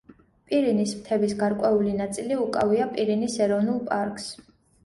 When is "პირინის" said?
0.51-0.93, 2.97-3.39